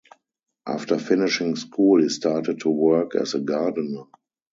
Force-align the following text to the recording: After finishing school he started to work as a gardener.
After 0.65 0.97
finishing 0.97 1.55
school 1.57 2.01
he 2.01 2.09
started 2.09 2.61
to 2.61 2.71
work 2.71 3.13
as 3.13 3.35
a 3.35 3.39
gardener. 3.39 4.05